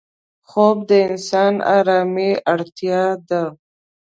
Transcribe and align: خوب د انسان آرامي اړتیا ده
خوب 0.49 0.77
د 0.89 0.91
انسان 1.07 1.53
آرامي 1.77 2.31
اړتیا 2.53 3.03
ده 3.29 3.43